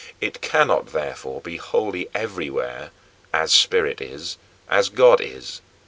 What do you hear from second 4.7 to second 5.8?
God is.